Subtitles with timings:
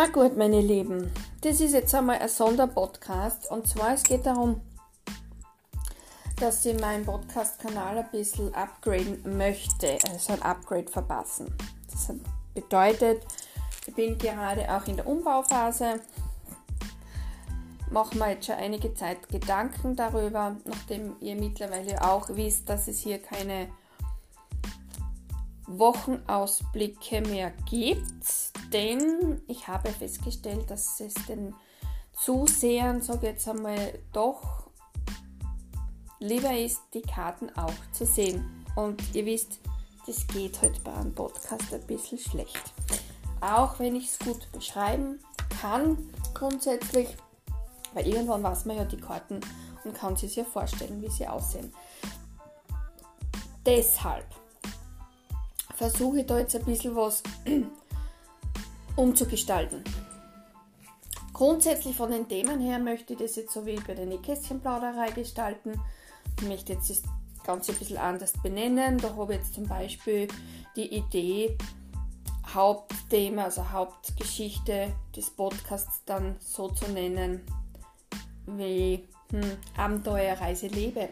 [0.00, 1.10] Na gut, meine Lieben,
[1.40, 3.50] das ist jetzt einmal ein Sonderpodcast.
[3.50, 4.60] Und zwar es geht darum,
[6.36, 11.52] dass ich meinen Podcast-Kanal ein bisschen upgraden möchte, also ein Upgrade verpassen.
[11.90, 12.14] Das
[12.54, 13.26] bedeutet,
[13.88, 15.98] ich bin gerade auch in der Umbauphase,
[17.90, 23.00] mache mir jetzt schon einige Zeit Gedanken darüber, nachdem ihr mittlerweile auch wisst, dass es
[23.00, 23.66] hier keine
[25.66, 31.54] Wochenausblicke mehr gibt, denn ich habe festgestellt, dass es den
[32.16, 34.70] Zusehern, sage jetzt einmal, doch
[36.18, 38.64] lieber ist, die Karten auch zu sehen.
[38.76, 39.60] Und ihr wisst,
[40.06, 42.72] das geht heute bei einem Podcast ein bisschen schlecht.
[43.40, 45.20] Auch wenn ich es gut beschreiben
[45.60, 45.98] kann,
[46.34, 47.08] grundsätzlich,
[47.94, 49.40] weil irgendwann weiß man ja die Karten
[49.84, 51.72] und kann sich ja vorstellen, wie sie aussehen.
[53.64, 54.26] Deshalb
[55.76, 57.22] versuche ich da jetzt ein bisschen was
[58.98, 59.84] umzugestalten.
[61.32, 65.80] Grundsätzlich von den Themen her möchte ich das jetzt so wie bei der Nähkästchenplauderei gestalten.
[66.40, 67.02] Ich möchte jetzt das
[67.44, 68.98] Ganze ein bisschen anders benennen.
[68.98, 70.26] Da habe ich jetzt zum Beispiel
[70.74, 71.56] die Idee,
[72.52, 77.42] Hauptthema, also Hauptgeschichte des Podcasts dann so zu nennen
[78.46, 81.08] wie hm, Abenteuerreise Leben.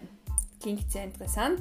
[0.61, 1.61] Klingt sehr interessant.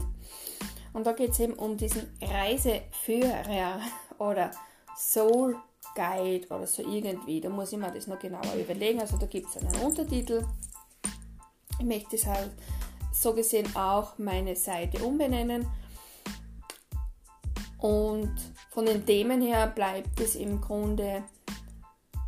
[0.92, 3.80] Und da geht es eben um diesen Reiseführer
[4.18, 4.50] oder
[4.98, 5.56] Soul
[5.96, 7.42] Guide oder so irgendwie.
[7.42, 9.00] Da muss ich mir das noch genauer überlegen.
[9.00, 10.46] Also da gibt es einen Untertitel.
[11.80, 12.52] Ich möchte es halt
[13.12, 15.66] so gesehen auch meine Seite umbenennen.
[17.80, 18.36] Und
[18.72, 21.24] von den Themen her bleibt es im Grunde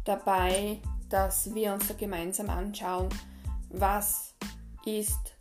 [0.05, 0.79] dabei,
[1.09, 3.09] dass wir uns da gemeinsam anschauen,
[3.69, 4.33] was
[4.85, 5.35] ist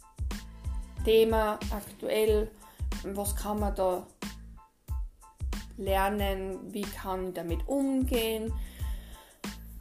[1.04, 2.50] Thema aktuell,
[3.04, 4.06] was kann man da
[5.76, 8.52] lernen, wie kann ich damit umgehen,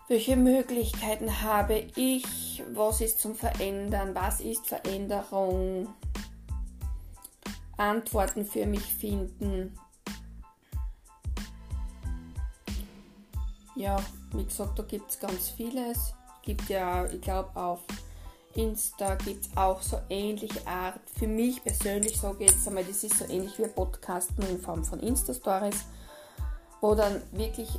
[0.08, 5.88] welche Möglichkeiten habe ich, was ist zum Verändern, was ist Veränderung,
[7.78, 9.78] Antworten für mich finden.
[13.76, 13.98] Ja,
[14.32, 15.98] wie gesagt, da gibt es ganz vieles.
[15.98, 16.14] Es
[16.44, 17.82] gibt ja, ich glaube, auf
[18.56, 21.00] Insta gibt es auch so ähnliche Art.
[21.18, 24.50] Für mich persönlich sage ich jetzt einmal, das ist so ähnlich wie ein Podcast, nur
[24.50, 25.86] in Form von Insta-Stories,
[26.80, 27.70] wo dann wirklich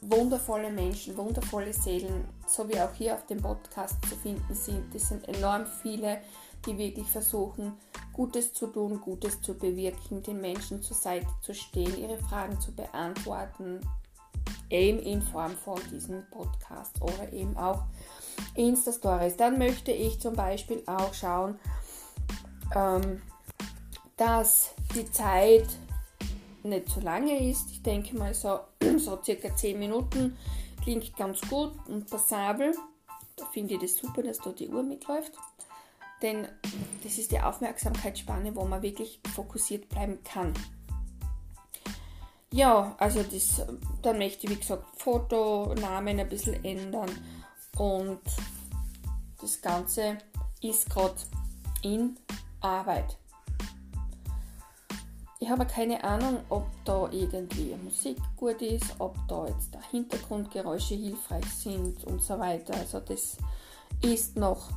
[0.00, 4.94] wundervolle Menschen, wundervolle Seelen, so wie auch hier auf dem Podcast zu finden sind.
[4.94, 6.18] Das sind enorm viele,
[6.66, 7.74] die wirklich versuchen,
[8.12, 12.72] Gutes zu tun, Gutes zu bewirken, den Menschen zur Seite zu stehen, ihre Fragen zu
[12.72, 13.80] beantworten,
[14.70, 17.82] eben in Form von diesem Podcast oder eben auch
[18.54, 19.36] Insta-Stories.
[19.36, 21.58] Dann möchte ich zum Beispiel auch schauen,
[22.74, 23.22] ähm,
[24.16, 25.66] dass die Zeit
[26.62, 27.70] nicht so lange ist.
[27.70, 28.60] Ich denke mal so,
[28.98, 30.36] so circa 10 Minuten
[30.82, 32.74] klingt ganz gut und passabel.
[33.36, 35.32] Da finde ich das super, dass da die Uhr mitläuft.
[36.22, 36.46] Denn
[37.02, 40.54] das ist die Aufmerksamkeitsspanne, wo man wirklich fokussiert bleiben kann.
[42.52, 43.62] Ja, also das,
[44.00, 47.10] dann möchte ich, wie gesagt, Fotonamen ein bisschen ändern
[47.78, 48.20] und
[49.40, 50.18] das Ganze
[50.60, 51.16] ist gerade
[51.82, 52.16] in
[52.60, 53.18] Arbeit.
[55.40, 61.44] Ich habe keine Ahnung, ob da irgendwie Musik gut ist, ob da jetzt Hintergrundgeräusche hilfreich
[61.44, 62.74] sind und so weiter.
[62.74, 63.36] Also das
[64.00, 64.70] ist noch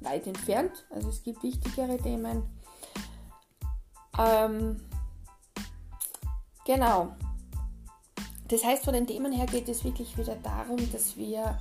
[0.00, 0.86] weit entfernt.
[0.90, 2.42] Also es gibt wichtigere Themen.
[4.18, 4.80] Ähm,
[6.64, 7.14] genau.
[8.48, 11.58] Das heißt, von den Themen her geht es wirklich wieder darum, dass wir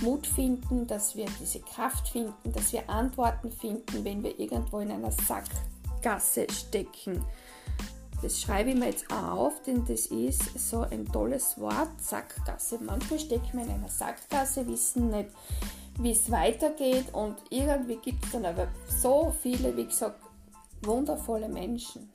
[0.00, 4.90] Mut finden, dass wir diese Kraft finden, dass wir Antworten finden, wenn wir irgendwo in
[4.90, 7.24] einer Sackgasse stecken.
[8.22, 12.78] Das schreibe ich mir jetzt auf, denn das ist so ein tolles Wort, Sackgasse.
[12.80, 15.30] Manchmal stecken wir in einer Sackgasse, wissen nicht,
[15.98, 20.20] wie es weitergeht und irgendwie gibt es dann aber so viele, wie gesagt,
[20.82, 22.08] wundervolle Menschen,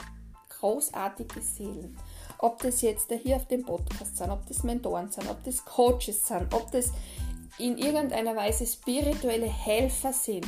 [0.49, 1.97] großartige Seelen
[2.39, 6.27] ob das jetzt hier auf dem Podcast sind, ob das Mentoren sind, ob das Coaches
[6.27, 6.91] sind, ob das
[7.57, 10.47] in irgendeiner Weise spirituelle Helfer sind,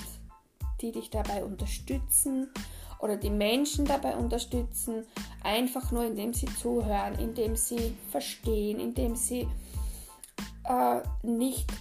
[0.82, 2.52] die dich dabei unterstützen
[3.00, 5.06] oder die Menschen dabei unterstützen,
[5.44, 9.48] einfach nur indem sie zuhören, indem sie verstehen, indem sie
[10.66, 11.72] äh, nicht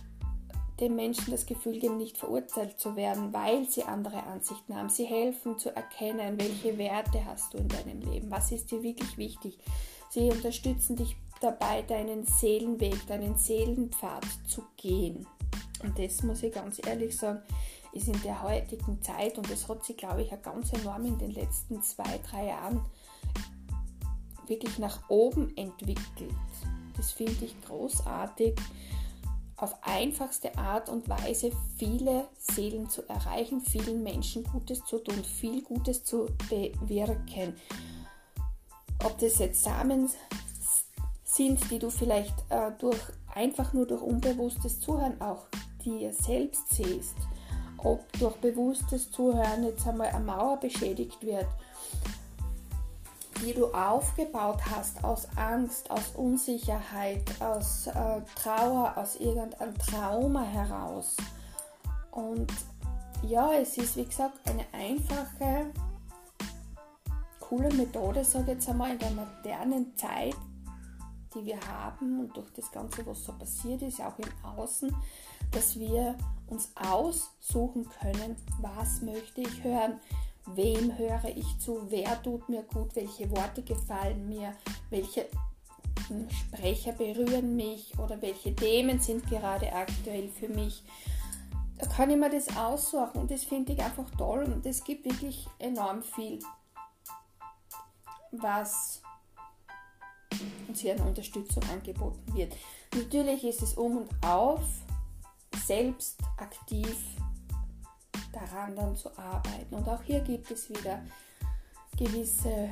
[0.81, 4.88] den Menschen das Gefühl geben, nicht verurteilt zu werden, weil sie andere Ansichten haben.
[4.88, 9.19] Sie helfen zu erkennen, welche Werte hast du in deinem Leben, was ist dir wirklich
[9.19, 9.58] wichtig.
[10.19, 15.29] Sie unterstützen dich dabei, deinen Seelenweg, deinen Seelenpfad zu gehen.
[15.85, 17.41] Und das muss ich ganz ehrlich sagen,
[17.93, 21.19] ist in der heutigen Zeit, und das hat sich, glaube ich, auch ganz enorm in
[21.19, 22.85] den letzten zwei, drei Jahren
[24.49, 26.35] wirklich nach oben entwickelt.
[26.97, 28.56] das finde ich großartig,
[29.56, 35.62] auf einfachste Art und Weise viele Seelen zu erreichen, vielen Menschen Gutes zu tun, viel
[35.62, 37.55] Gutes zu bewirken.
[39.04, 40.10] Ob das jetzt Samen
[41.24, 42.98] sind, die du vielleicht äh, durch
[43.34, 45.46] einfach nur durch unbewusstes Zuhören auch
[45.84, 47.14] dir selbst siehst,
[47.78, 51.46] ob durch bewusstes Zuhören jetzt einmal eine Mauer beschädigt wird,
[53.40, 61.16] die du aufgebaut hast aus Angst, aus Unsicherheit, aus äh, Trauer, aus irgendeinem Trauma heraus.
[62.10, 62.52] Und
[63.22, 65.70] ja, es ist wie gesagt eine einfache,
[67.48, 70.36] coole Methode, sage ich jetzt einmal, in der modernen Zeit,
[71.34, 74.94] die wir haben und durch das Ganze, was so passiert ist, auch im Außen,
[75.50, 76.14] dass wir
[76.48, 79.98] uns aussuchen können, was möchte ich hören,
[80.54, 84.54] wem höre ich zu, wer tut mir gut, welche Worte gefallen mir,
[84.90, 85.26] welche
[86.30, 90.82] Sprecher berühren mich oder welche Themen sind gerade aktuell für mich.
[91.78, 95.04] Da kann ich mir das aussuchen und das finde ich einfach toll und es gibt
[95.04, 96.40] wirklich enorm viel,
[98.32, 99.02] was
[100.69, 102.54] uns hier an Unterstützung angeboten wird.
[102.94, 104.62] Natürlich ist es um und auf,
[105.64, 106.96] selbst aktiv
[108.32, 109.75] daran dann zu arbeiten.
[109.75, 111.02] Und auch hier gibt es wieder
[111.96, 112.70] gewisse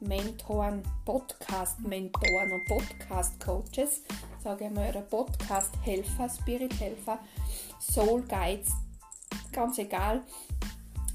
[0.00, 4.02] Mentoren, Podcast-Mentoren und Podcast-Coaches,
[4.42, 7.18] sage ich mal, oder Podcast-Helfer, Spirit-Helfer,
[7.80, 8.70] Soul-Guides,
[9.52, 10.22] ganz egal.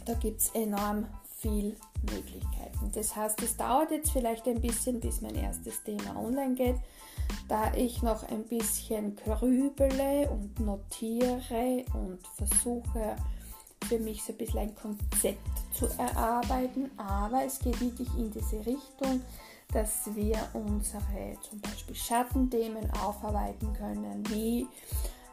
[0.06, 1.08] Da gibt es enorm
[1.40, 1.76] viel
[2.06, 2.92] Möglichkeiten.
[2.94, 6.78] Das heißt, es dauert jetzt vielleicht ein bisschen, bis mein erstes Thema online geht
[7.48, 13.16] da ich noch ein bisschen grübele und notiere und versuche
[13.88, 18.58] für mich so ein bisschen ein Konzept zu erarbeiten, aber es geht wirklich in diese
[18.66, 19.22] Richtung,
[19.74, 24.68] dass wir unsere zum Beispiel Schattenthemen aufarbeiten können, wie,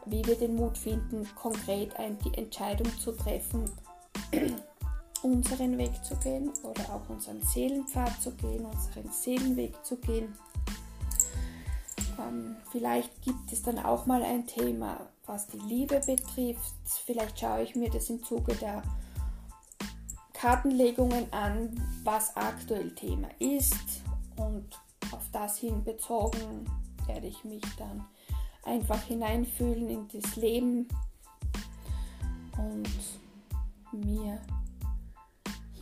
[0.05, 1.93] wie wir den Mut finden, konkret
[2.25, 3.71] die Entscheidung zu treffen,
[5.23, 10.33] unseren Weg zu gehen oder auch unseren Seelenpfad zu gehen, unseren Seelenweg zu gehen
[12.19, 16.73] ähm, vielleicht gibt es dann auch mal ein Thema, was die Liebe betrifft.
[17.05, 18.81] Vielleicht schaue ich mir das im Zuge der
[20.33, 24.03] Kartenlegungen an, was aktuell Thema ist.
[24.35, 24.67] Und
[25.11, 26.69] auf das hin bezogen
[27.05, 28.05] werde ich mich dann
[28.63, 30.87] einfach hineinfühlen in das Leben
[32.57, 32.89] und
[33.91, 34.39] mir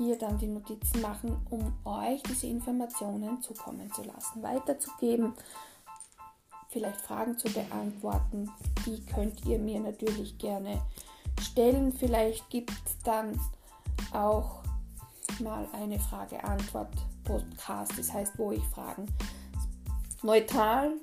[0.04, 5.34] hier dann die Notizen machen, um euch diese Informationen zukommen zu lassen, weiterzugeben
[6.72, 8.50] vielleicht Fragen zu beantworten.
[8.86, 10.82] Die könnt ihr mir natürlich gerne
[11.40, 11.92] stellen.
[11.92, 13.40] Vielleicht gibt es dann
[14.14, 14.62] auch
[15.40, 19.06] mal eine Frage-Antwort-Podcast, das heißt, wo ich Fragen
[20.24, 20.94] neutral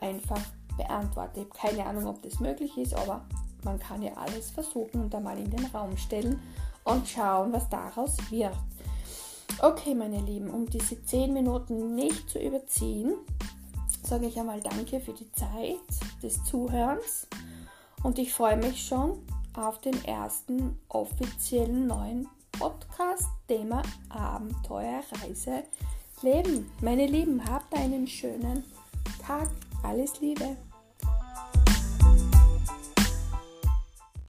[0.00, 0.40] einfach
[0.76, 1.40] beantworte.
[1.40, 3.24] Ich habe keine Ahnung, ob das möglich ist, aber
[3.64, 6.40] man kann ja alles versuchen und da mal in den Raum stellen
[6.86, 8.56] und schauen, was daraus wird.
[9.60, 13.14] Okay, meine Lieben, um diese 10 Minuten nicht zu überziehen,
[14.02, 15.80] sage ich einmal Danke für die Zeit
[16.22, 17.26] des Zuhörens
[18.02, 19.18] und ich freue mich schon
[19.54, 25.64] auf den ersten offiziellen neuen Podcast Thema Abenteuerreise
[26.22, 26.70] Leben.
[26.80, 28.64] Meine Lieben, habt einen schönen
[29.26, 29.48] Tag.
[29.82, 30.56] Alles Liebe.